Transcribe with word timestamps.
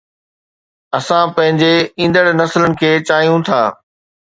اسان 0.97 1.25
پنهنجي 1.35 1.73
ايندڙ 1.99 2.25
نسلن 2.41 2.71
کي 2.83 2.91
چاهيون 3.09 3.39
ٿا 3.51 3.61